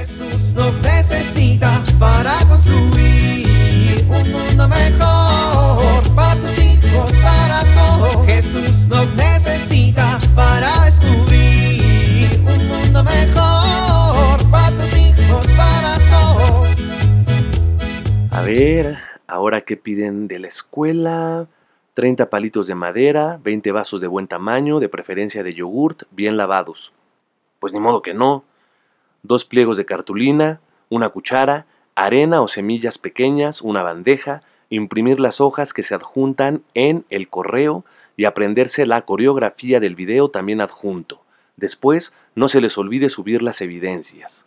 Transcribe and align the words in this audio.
Jesús 0.00 0.54
nos 0.54 0.80
necesita 0.80 1.84
para 1.98 2.32
construir 2.48 4.02
un 4.08 4.32
mundo 4.32 4.66
mejor 4.66 6.14
para 6.16 6.40
tus 6.40 6.58
hijos, 6.58 7.12
para 7.18 7.60
todos. 7.74 8.24
Jesús 8.24 8.88
nos 8.88 9.14
necesita 9.14 10.18
para 10.34 10.86
descubrir 10.86 12.30
un 12.38 12.66
mundo 12.66 13.04
mejor 13.04 14.50
para 14.50 14.74
tus 14.74 14.96
hijos, 14.96 15.46
para 15.48 15.94
todos. 16.08 16.70
A 18.30 18.40
ver, 18.40 18.96
ahora 19.26 19.60
qué 19.60 19.76
piden 19.76 20.28
de 20.28 20.38
la 20.38 20.48
escuela. 20.48 21.46
30 21.92 22.30
palitos 22.30 22.66
de 22.66 22.74
madera, 22.74 23.38
20 23.42 23.70
vasos 23.70 24.00
de 24.00 24.06
buen 24.06 24.28
tamaño, 24.28 24.80
de 24.80 24.88
preferencia 24.88 25.42
de 25.42 25.52
yogurt, 25.52 26.04
bien 26.10 26.38
lavados. 26.38 26.90
Pues 27.58 27.74
ni 27.74 27.80
modo 27.80 28.00
que 28.00 28.14
no. 28.14 28.44
Dos 29.22 29.44
pliegos 29.44 29.76
de 29.76 29.84
cartulina, 29.84 30.60
una 30.88 31.08
cuchara, 31.10 31.66
arena 31.94 32.40
o 32.40 32.48
semillas 32.48 32.98
pequeñas, 32.98 33.62
una 33.62 33.82
bandeja, 33.82 34.40
imprimir 34.70 35.20
las 35.20 35.40
hojas 35.40 35.72
que 35.72 35.82
se 35.82 35.94
adjuntan 35.94 36.62
en 36.74 37.04
el 37.10 37.28
correo 37.28 37.84
y 38.16 38.24
aprenderse 38.24 38.86
la 38.86 39.02
coreografía 39.02 39.80
del 39.80 39.94
video 39.94 40.30
también 40.30 40.60
adjunto. 40.60 41.22
Después, 41.56 42.14
no 42.34 42.48
se 42.48 42.60
les 42.60 42.78
olvide 42.78 43.08
subir 43.08 43.42
las 43.42 43.60
evidencias. 43.60 44.46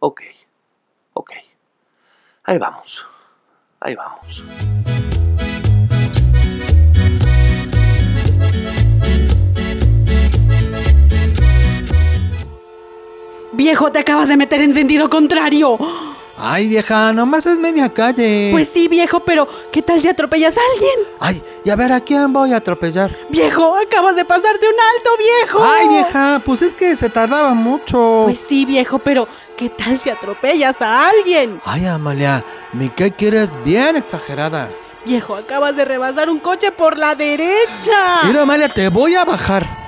Ok, 0.00 0.22
ok. 1.12 1.30
Ahí 2.44 2.58
vamos, 2.58 3.06
ahí 3.80 3.94
vamos. 3.94 4.42
Viejo, 13.62 13.92
te 13.92 14.00
acabas 14.00 14.26
de 14.26 14.36
meter 14.36 14.60
en 14.60 14.74
sentido 14.74 15.08
contrario. 15.08 15.78
Ay, 16.36 16.66
vieja, 16.66 17.12
nomás 17.12 17.46
es 17.46 17.60
media 17.60 17.88
calle. 17.88 18.48
Pues 18.50 18.68
sí, 18.68 18.88
viejo, 18.88 19.20
pero 19.20 19.46
¿qué 19.70 19.80
tal 19.82 20.00
si 20.00 20.08
atropellas 20.08 20.56
a 20.58 20.60
alguien? 20.72 20.98
Ay, 21.20 21.40
y 21.64 21.70
a 21.70 21.76
ver, 21.76 21.92
¿a 21.92 22.00
quién 22.00 22.32
voy 22.32 22.52
a 22.52 22.56
atropellar? 22.56 23.16
Viejo, 23.28 23.76
acabas 23.76 24.16
de 24.16 24.24
pasarte 24.24 24.66
un 24.66 24.74
alto, 24.74 25.10
viejo. 25.16 25.62
Ay, 25.62 25.88
vieja, 25.90 26.42
pues 26.44 26.62
es 26.62 26.72
que 26.72 26.96
se 26.96 27.08
tardaba 27.08 27.54
mucho. 27.54 28.22
Pues 28.24 28.40
sí, 28.48 28.64
viejo, 28.64 28.98
pero 28.98 29.28
¿qué 29.56 29.68
tal 29.68 29.96
si 30.00 30.10
atropellas 30.10 30.82
a 30.82 31.08
alguien? 31.08 31.60
Ay, 31.64 31.86
Amalia, 31.86 32.42
ni 32.72 32.88
qué 32.88 33.12
quieres 33.12 33.56
bien 33.64 33.94
exagerada. 33.94 34.70
Viejo, 35.04 35.36
acabas 35.36 35.76
de 35.76 35.84
rebasar 35.84 36.28
un 36.28 36.40
coche 36.40 36.72
por 36.72 36.98
la 36.98 37.14
derecha. 37.14 38.22
Mira, 38.24 38.42
Amalia, 38.42 38.68
te 38.68 38.88
voy 38.88 39.14
a 39.14 39.24
bajar. 39.24 39.81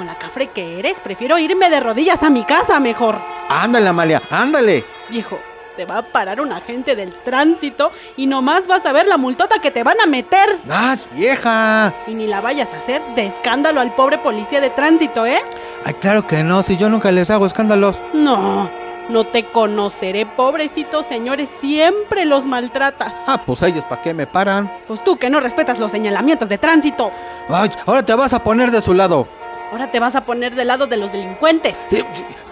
Con 0.00 0.06
la 0.06 0.14
cafre 0.14 0.46
que 0.46 0.78
eres, 0.78 0.98
prefiero 0.98 1.38
irme 1.38 1.68
de 1.68 1.78
rodillas 1.78 2.22
a 2.22 2.30
mi 2.30 2.42
casa 2.44 2.80
mejor. 2.80 3.20
Ándale, 3.50 3.86
Amalia, 3.86 4.22
ándale. 4.30 4.82
Viejo, 5.10 5.38
te 5.76 5.84
va 5.84 5.98
a 5.98 6.02
parar 6.02 6.40
un 6.40 6.50
agente 6.52 6.96
del 6.96 7.12
tránsito 7.12 7.92
y 8.16 8.26
nomás 8.26 8.66
vas 8.66 8.86
a 8.86 8.92
ver 8.92 9.06
la 9.06 9.18
multota 9.18 9.58
que 9.60 9.70
te 9.70 9.82
van 9.82 10.00
a 10.00 10.06
meter. 10.06 10.48
¡Nas, 10.64 11.04
vieja! 11.12 11.92
Y 12.06 12.14
ni 12.14 12.26
la 12.26 12.40
vayas 12.40 12.72
a 12.72 12.78
hacer 12.78 13.02
de 13.14 13.26
escándalo 13.26 13.82
al 13.82 13.94
pobre 13.94 14.16
policía 14.16 14.62
de 14.62 14.70
tránsito, 14.70 15.26
¿eh? 15.26 15.42
Ay, 15.84 15.92
claro 15.92 16.26
que 16.26 16.42
no, 16.42 16.62
si 16.62 16.78
yo 16.78 16.88
nunca 16.88 17.12
les 17.12 17.28
hago 17.30 17.44
escándalos. 17.44 18.00
No, 18.14 18.70
no 19.10 19.24
te 19.24 19.44
conoceré, 19.44 20.24
pobrecitos 20.24 21.04
señores, 21.04 21.50
siempre 21.60 22.24
los 22.24 22.46
maltratas. 22.46 23.12
Ah, 23.26 23.42
pues 23.44 23.62
ellos, 23.64 23.84
¿para 23.84 24.00
qué 24.00 24.14
me 24.14 24.26
paran? 24.26 24.72
Pues 24.88 25.04
tú 25.04 25.18
que 25.18 25.28
no 25.28 25.40
respetas 25.40 25.78
los 25.78 25.90
señalamientos 25.90 26.48
de 26.48 26.56
tránsito. 26.56 27.12
Ay, 27.50 27.68
ahora 27.84 28.02
te 28.02 28.14
vas 28.14 28.32
a 28.32 28.42
poner 28.42 28.70
de 28.70 28.80
su 28.80 28.94
lado. 28.94 29.28
Ahora 29.70 29.90
te 29.90 30.00
vas 30.00 30.16
a 30.16 30.22
poner 30.22 30.54
del 30.54 30.66
lado 30.68 30.86
de 30.86 30.96
los 30.96 31.12
delincuentes. 31.12 31.76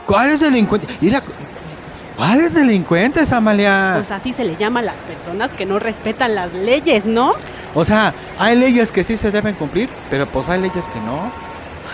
¿Cuáles 0.07 0.41
delincuentes? 0.41 0.97
Mira, 1.01 1.23
¿cuáles 2.17 2.55
delincuentes, 2.55 3.33
Amalia? 3.33 3.95
Pues 3.97 4.11
así 4.13 4.33
se 4.33 4.45
le 4.45 4.57
llama 4.57 4.81
a 4.81 4.85
las 4.85 4.97
personas 4.99 5.53
que 5.53 5.67
no 5.67 5.79
respetan 5.79 6.35
las 6.35 6.53
leyes, 6.53 7.07
¿no? 7.07 7.35
O 7.75 7.85
sea, 7.85 8.15
hay 8.39 8.57
leyes 8.57 8.93
que 8.93 9.03
sí 9.03 9.17
se 9.17 9.31
deben 9.31 9.55
cumplir, 9.57 9.89
pero 10.11 10.27
pues 10.27 10.49
hay 10.49 10.61
leyes 10.61 10.89
que 10.89 11.01
no. 11.01 11.31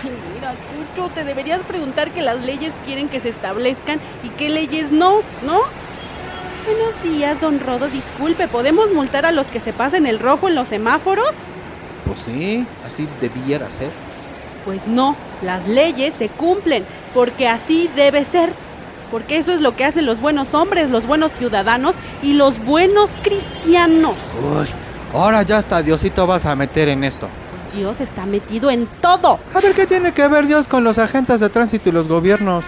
Ay, 0.01 0.11
mira, 0.35 0.53
Chucho, 0.95 1.09
te 1.09 1.23
deberías 1.23 1.63
preguntar 1.63 2.11
que 2.11 2.21
las 2.21 2.39
leyes 2.41 2.71
quieren 2.85 3.09
que 3.09 3.19
se 3.19 3.29
establezcan 3.29 3.99
y 4.23 4.29
qué 4.29 4.49
leyes 4.49 4.91
no, 4.91 5.21
¿no? 5.43 5.61
Buenos 6.65 7.03
días, 7.03 7.41
don 7.41 7.59
Rodo. 7.59 7.87
Disculpe, 7.87 8.47
¿podemos 8.47 8.91
multar 8.93 9.25
a 9.25 9.31
los 9.31 9.47
que 9.47 9.59
se 9.59 9.73
pasen 9.73 10.05
el 10.05 10.19
rojo 10.19 10.47
en 10.47 10.55
los 10.55 10.67
semáforos? 10.67 11.31
Pues 12.05 12.21
sí, 12.21 12.65
así 12.85 13.07
debiera 13.21 13.69
ser. 13.71 13.89
Pues 14.65 14.87
no, 14.87 15.15
las 15.43 15.67
leyes 15.67 16.15
se 16.17 16.27
cumplen, 16.27 16.83
porque 17.13 17.47
así 17.47 17.89
debe 17.95 18.25
ser. 18.25 18.49
Porque 19.11 19.37
eso 19.37 19.51
es 19.51 19.61
lo 19.61 19.75
que 19.75 19.85
hacen 19.85 20.07
los 20.07 20.19
buenos 20.19 20.55
hombres, 20.55 20.89
los 20.89 21.05
buenos 21.05 21.31
ciudadanos 21.33 21.95
y 22.23 22.33
los 22.33 22.57
buenos 22.65 23.11
cristianos. 23.21 24.15
Uy, 24.41 24.67
ahora 25.13 25.43
ya 25.43 25.59
hasta 25.59 25.83
Diosito 25.83 26.25
vas 26.25 26.47
a 26.47 26.55
meter 26.55 26.89
en 26.89 27.03
esto. 27.03 27.27
Pues 27.27 27.77
Dios 27.77 28.01
está 28.01 28.25
metido 28.25 28.71
en 28.71 28.87
todo. 29.01 29.39
A 29.53 29.59
ver 29.61 29.73
qué 29.73 29.85
tiene 29.85 30.11
que 30.11 30.27
ver 30.27 30.47
Dios 30.47 30.67
con 30.67 30.83
los 30.83 30.97
agentes 30.97 31.39
de 31.39 31.49
tránsito 31.49 31.89
y 31.89 31.91
los 31.91 32.07
gobiernos. 32.07 32.65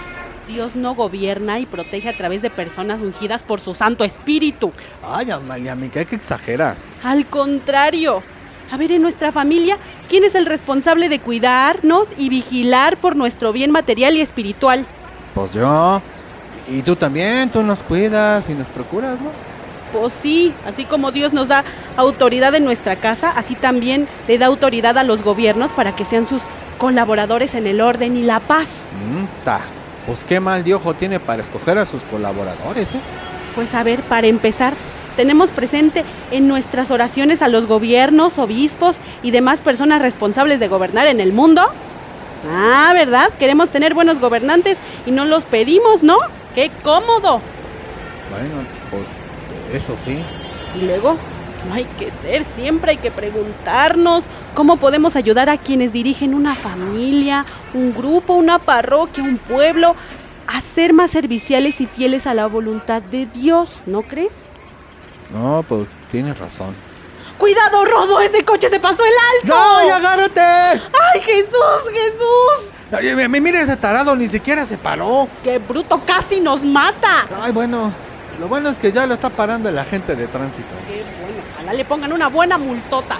Dios 0.47 0.75
no 0.75 0.96
gobierna 0.96 1.59
y 1.59 1.66
protege 1.66 2.07
a 2.09 2.16
través 2.16 2.41
de 2.41 2.50
personas 2.50 3.02
ungidas 3.02 3.44
por 3.44 3.59
su 3.59 3.74
Santo 3.74 4.06
Espíritu. 4.06 4.72
Ay, 5.03 5.31
Amalia, 5.31 5.75
me 5.75 5.90
cae 5.90 6.06
que 6.06 6.16
exageras. 6.16 6.86
Al 7.03 7.25
contrario. 7.25 8.24
A 8.72 8.78
ver, 8.78 8.91
en 8.91 9.02
nuestra 9.02 9.31
familia, 9.31 9.78
¿quién 10.07 10.23
es 10.23 10.35
el 10.35 10.45
responsable 10.45 11.09
de 11.09 11.19
cuidarnos 11.19 12.07
y 12.18 12.29
vigilar 12.29 12.97
por 12.97 13.16
nuestro 13.16 13.53
bien 13.53 13.72
material 13.72 14.16
y 14.18 14.22
espiritual? 14.22 14.85
Pues 15.34 15.53
yo. 15.53 16.01
Y 16.69 16.81
tú 16.81 16.95
también, 16.95 17.50
tú 17.50 17.63
nos 17.63 17.84
cuidas 17.84 18.50
y 18.50 18.53
nos 18.53 18.69
procuras, 18.69 19.19
¿no? 19.22 19.29
Pues 19.94 20.13
sí, 20.13 20.53
así 20.66 20.84
como 20.84 21.12
Dios 21.12 21.31
nos 21.31 21.47
da 21.47 21.63
autoridad 21.95 22.53
en 22.56 22.66
nuestra 22.66 22.97
casa, 22.97 23.31
así 23.31 23.56
también 23.56 24.07
le 24.28 24.38
da 24.38 24.47
autoridad 24.47 24.97
a 24.97 25.03
los 25.03 25.23
gobiernos 25.23 25.72
para 25.72 25.95
que 25.95 26.03
sean 26.03 26.28
sus 26.28 26.41
colaboradores 26.78 27.56
en 27.56 27.68
el 27.68 27.79
orden 27.79 28.18
y 28.18 28.24
la 28.24 28.39
paz. 28.41 28.88
Mm, 28.94 29.44
ta. 29.45 29.62
Pues 30.06 30.24
qué 30.24 30.39
mal 30.39 30.63
de 30.63 30.74
ojo 30.74 30.94
tiene 30.94 31.19
para 31.19 31.41
escoger 31.41 31.78
a 31.78 31.85
sus 31.85 32.03
colaboradores, 32.03 32.94
¿eh? 32.95 33.00
Pues 33.56 33.74
a 33.74 33.84
ver, 33.84 34.01
para 34.01 34.28
empezar, 34.28 34.74
tenemos 35.18 35.50
presente 35.50 36.06
en 36.32 36.48
nuestras 36.48 36.92
oraciones 36.92 37.42
a 37.42 37.50
los 37.50 37.66
gobiernos, 37.66 38.38
obispos 38.38 38.98
y 39.24 39.32
demás 39.32 39.60
personas 39.60 40.02
responsables 40.02 40.62
de 40.62 40.70
gobernar 40.70 41.08
en 41.08 41.20
el 41.20 41.34
mundo. 41.34 41.64
Ah, 42.50 42.92
¿verdad? 42.94 43.30
Queremos 43.38 43.70
tener 43.70 43.94
buenos 43.96 44.20
gobernantes 44.20 44.78
y 45.06 45.12
no 45.12 45.26
los 45.26 45.44
pedimos, 45.44 46.04
¿no? 46.04 46.18
¡Qué 46.54 46.72
cómodo! 46.84 47.42
Bueno, 48.30 48.56
pues 48.92 49.04
eso 49.74 49.96
sí. 49.98 50.20
Y 50.80 50.86
luego, 50.86 51.18
no 51.68 51.74
hay 51.74 51.86
que 51.98 52.12
ser, 52.12 52.44
siempre 52.44 52.92
hay 52.92 52.98
que 52.98 53.10
preguntarnos 53.10 54.24
cómo 54.54 54.78
podemos 54.78 55.16
ayudar 55.16 55.50
a 55.50 55.58
quienes 55.58 55.94
dirigen 55.94 56.36
una 56.36 56.56
familia, 56.56 57.46
un 57.74 57.94
grupo, 57.94 58.34
una 58.34 58.60
parroquia, 58.60 59.24
un 59.24 59.40
pueblo, 59.40 59.96
a 60.46 60.62
ser 60.62 60.94
más 60.94 61.10
serviciales 61.10 61.82
y 61.82 61.88
fieles 61.88 62.28
a 62.28 62.36
la 62.36 62.46
voluntad 62.46 63.02
de 63.02 63.26
Dios, 63.26 63.82
¿no 63.88 64.04
crees? 64.04 64.56
No, 65.32 65.64
pues 65.68 65.88
tienes 66.12 66.38
razón. 66.40 66.74
¡Cuidado, 67.38 67.86
Rodo! 67.86 68.20
¡Ese 68.20 68.44
coche 68.44 68.70
se 68.70 68.80
pasó 68.80 69.04
el 69.06 69.14
alto! 69.44 69.56
¡Ay, 69.78 69.90
agárrate! 69.90 70.42
¡Ay, 70.42 71.22
Jesús, 71.22 71.92
Jesús! 71.92 72.74
Ay, 72.92 73.14
mi- 73.16 73.28
mi- 73.28 73.42
mira 73.42 73.62
ese 73.62 73.76
tarado, 73.78 74.16
ni 74.16 74.28
siquiera 74.28 74.66
se 74.66 74.78
paró. 74.78 75.28
¡Qué 75.44 75.60
bruto! 75.60 76.02
¡Casi 76.06 76.40
nos 76.40 76.64
mata! 76.64 77.28
Ay, 77.42 77.52
bueno, 77.52 77.92
lo 78.40 78.48
bueno 78.48 78.70
es 78.70 78.78
que 78.78 78.92
ya 78.92 79.06
lo 79.06 79.14
está 79.14 79.30
parando 79.30 79.70
el 79.70 79.78
agente 79.78 80.16
de 80.16 80.28
tránsito. 80.28 80.70
¡Qué 80.88 81.04
bueno! 81.22 81.38
Ojalá 81.56 81.74
le 81.74 81.86
pongan 81.86 82.14
una 82.14 82.28
buena 82.28 82.58
multota. 82.58 83.18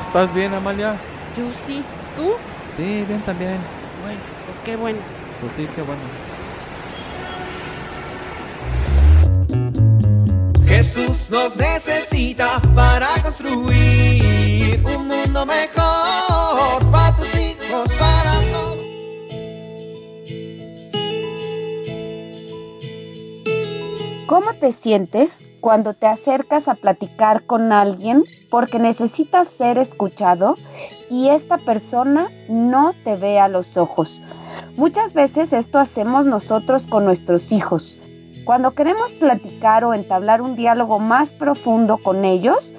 ¿Estás 0.00 0.32
bien, 0.32 0.54
Amalia? 0.54 0.94
Yo 1.36 1.44
sí. 1.66 1.82
¿Tú? 2.16 2.32
Sí, 2.76 3.04
bien 3.06 3.20
también. 3.22 3.58
Bueno, 4.02 4.18
pues 4.46 4.58
qué 4.64 4.76
bueno. 4.76 4.98
Pues 5.40 5.52
sí, 5.56 5.68
qué 5.74 5.82
bueno. 5.82 6.00
Jesús 10.80 11.30
nos 11.30 11.56
necesita 11.58 12.58
para 12.74 13.08
construir 13.22 14.82
un 14.82 15.08
mundo 15.08 15.44
mejor 15.44 16.90
para 16.90 17.14
tus 17.16 17.34
hijos, 17.34 17.92
para 17.98 18.32
todos. 18.50 18.78
¿Cómo 24.26 24.54
te 24.58 24.72
sientes 24.72 25.44
cuando 25.60 25.92
te 25.92 26.06
acercas 26.06 26.66
a 26.66 26.76
platicar 26.76 27.44
con 27.44 27.72
alguien 27.72 28.24
porque 28.48 28.78
necesitas 28.78 29.48
ser 29.48 29.76
escuchado 29.76 30.54
y 31.10 31.28
esta 31.28 31.58
persona 31.58 32.30
no 32.48 32.94
te 33.04 33.16
ve 33.16 33.38
a 33.38 33.48
los 33.48 33.76
ojos? 33.76 34.22
Muchas 34.76 35.12
veces 35.12 35.52
esto 35.52 35.78
hacemos 35.78 36.24
nosotros 36.24 36.86
con 36.86 37.04
nuestros 37.04 37.52
hijos. 37.52 37.98
Cuando 38.44 38.72
queremos 38.72 39.12
platicar 39.12 39.84
o 39.84 39.94
entablar 39.94 40.40
un 40.40 40.56
diálogo 40.56 40.98
más 40.98 41.32
profundo 41.32 41.98
con 41.98 42.24
ellos 42.24 42.74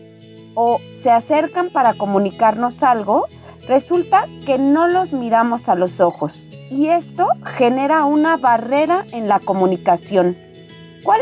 o 0.54 0.80
se 1.02 1.12
acercan 1.12 1.70
para 1.70 1.94
comunicarnos 1.94 2.84
algo, 2.84 3.28
resulta 3.68 4.28
que 4.46 4.58
no 4.58 4.88
los 4.88 5.14
miramos 5.14 5.70
a 5.70 5.76
los 5.76 6.00
ojos 6.00 6.50
y 6.70 6.88
esto 6.88 7.28
genera 7.46 8.06
una 8.06 8.38
barrera 8.38 9.06
en 9.12 9.28
la 9.28 9.40
comunicación. 9.40 10.38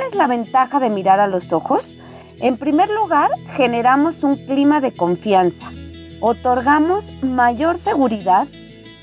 es 0.07 0.15
la 0.15 0.27
ventaja 0.27 0.79
de 0.79 0.89
mirar 0.89 1.19
a 1.19 1.27
los 1.27 1.53
ojos? 1.53 1.97
En 2.39 2.57
primer 2.57 2.89
lugar, 2.89 3.31
generamos 3.55 4.23
un 4.23 4.37
clima 4.37 4.79
de 4.79 4.93
confianza, 4.93 5.69
otorgamos 6.21 7.11
mayor 7.21 7.77
seguridad 7.77 8.47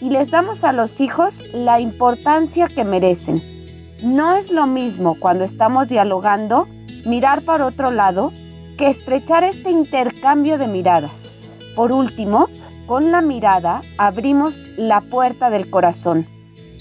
y 0.01 0.11
les 0.11 0.31
damos 0.31 0.65
a 0.65 0.73
los 0.73 1.01
hijos 1.01 1.45
la 1.53 1.81
importancia 1.81 2.69
que 2.69 2.85
merecen. 2.85 3.56
No 4.03 4.35
es 4.37 4.51
lo 4.51 4.67
mismo 4.67 5.17
cuando 5.19 5.45
estamos 5.45 5.89
dialogando 5.89 6.69
mirar 7.07 7.43
para 7.43 7.65
otro 7.65 7.91
lado 7.91 8.31
que 8.77 8.89
estrechar 8.89 9.43
este 9.43 9.71
intercambio 9.71 10.59
de 10.59 10.67
miradas. 10.67 11.39
Por 11.75 11.93
último, 11.93 12.49
con 12.87 13.11
la 13.11 13.23
mirada 13.23 13.81
abrimos 13.97 14.67
la 14.77 15.01
puerta 15.01 15.49
del 15.49 15.71
corazón. 15.71 16.27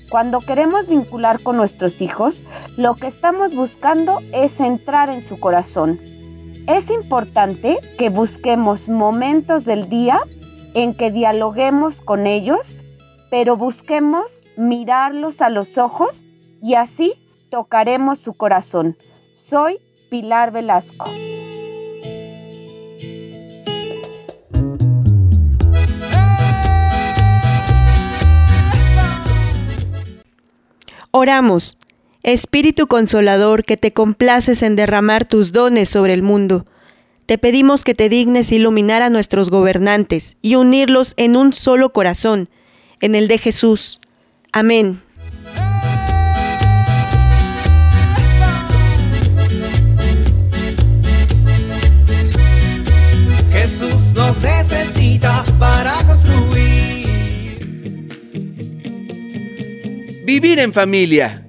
Cuando 0.10 0.40
queremos 0.40 0.88
vincular 0.88 1.42
con 1.42 1.56
nuestros 1.56 2.02
hijos, 2.02 2.44
lo 2.78 2.96
que 2.96 3.08
estamos 3.08 3.56
buscando 3.56 4.20
es 4.34 4.60
entrar 4.60 5.10
en 5.10 5.22
su 5.22 5.40
corazón. 5.40 6.00
Es 6.68 6.92
importante 6.92 7.80
que 7.98 8.10
busquemos 8.10 8.90
momentos 8.90 9.64
del 9.64 9.88
día 9.88 10.20
en 10.74 10.94
que 10.94 11.12
dialoguemos 11.12 12.02
con 12.02 12.28
ellos, 12.28 12.78
pero 13.32 13.56
busquemos 13.56 14.42
mirarlos 14.58 15.42
a 15.42 15.50
los 15.50 15.78
ojos 15.78 16.26
y 16.66 16.74
así 16.74 17.14
tocaremos 17.52 18.18
su 18.18 18.34
corazón. 18.34 18.98
Soy 19.32 19.78
Pilar 20.10 20.52
Velasco. 20.52 21.06
Oramos. 31.12 31.78
Espíritu 32.24 32.88
Consolador, 32.88 33.64
que 33.64 33.78
te 33.78 33.94
complaces 33.94 34.64
en 34.64 34.76
derramar 34.76 35.24
tus 35.24 35.52
dones 35.52 35.88
sobre 35.88 36.14
el 36.14 36.24
mundo. 36.24 36.66
Te 37.28 37.38
pedimos 37.38 37.84
que 37.84 37.94
te 37.94 38.10
dignes 38.10 38.52
iluminar 38.52 39.04
a 39.04 39.12
nuestros 39.12 39.52
gobernantes 39.52 40.38
y 40.42 40.56
unirlos 40.56 41.14
en 41.18 41.38
un 41.38 41.54
solo 41.54 41.94
corazón, 41.94 42.50
en 43.02 43.14
el 43.14 43.28
de 43.28 43.38
Jesús. 43.38 44.02
Amén. 44.52 45.05
Jesús 53.66 54.14
nos 54.14 54.40
necesita 54.44 55.44
para 55.58 55.96
construir. 56.06 57.08
Vivir 60.24 60.60
en 60.60 60.72
familia. 60.72 61.48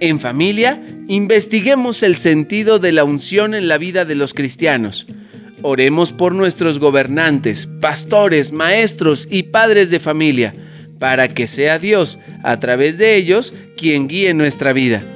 En 0.00 0.18
familia, 0.18 0.82
investiguemos 1.06 2.02
el 2.02 2.16
sentido 2.16 2.80
de 2.80 2.90
la 2.90 3.04
unción 3.04 3.54
en 3.54 3.68
la 3.68 3.78
vida 3.78 4.04
de 4.04 4.16
los 4.16 4.34
cristianos. 4.34 5.06
Oremos 5.62 6.10
por 6.10 6.34
nuestros 6.34 6.80
gobernantes, 6.80 7.68
pastores, 7.80 8.50
maestros 8.50 9.28
y 9.30 9.44
padres 9.44 9.90
de 9.90 10.00
familia, 10.00 10.52
para 10.98 11.28
que 11.28 11.46
sea 11.46 11.78
Dios, 11.78 12.18
a 12.42 12.58
través 12.58 12.98
de 12.98 13.14
ellos, 13.14 13.54
quien 13.76 14.08
guíe 14.08 14.34
nuestra 14.34 14.72
vida. 14.72 15.15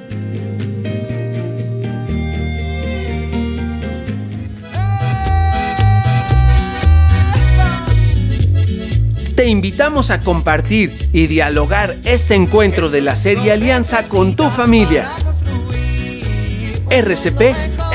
Te 9.41 9.47
invitamos 9.47 10.11
a 10.11 10.19
compartir 10.19 10.95
y 11.13 11.25
dialogar 11.25 11.95
este 12.03 12.35
encuentro 12.35 12.91
de 12.91 13.01
la 13.01 13.15
serie 13.15 13.51
Alianza 13.51 14.07
con 14.07 14.35
tu 14.35 14.51
familia. 14.51 15.09
RCP 16.91 17.41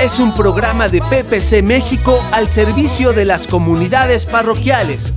es 0.00 0.19
un 0.19 0.34
programa 0.34 0.88
de 0.88 1.00
PPC 1.00 1.62
México 1.62 2.20
al 2.32 2.50
servicio 2.50 3.12
de 3.12 3.26
las 3.26 3.46
comunidades 3.46 4.26
parroquiales. 4.26 5.12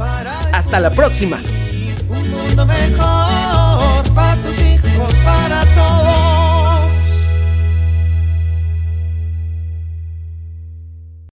Hasta 0.54 0.80
la 0.80 0.92
próxima. 0.92 1.42
Un 2.10 2.30
mundo 2.30 2.64
mejor 2.68 4.14
para 4.14 4.36
tus 4.44 4.62
hijos, 4.62 5.12
para 5.26 5.66
todos. 5.74 6.09